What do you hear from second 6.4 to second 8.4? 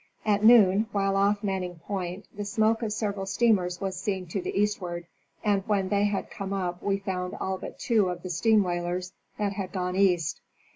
up we found all but two of the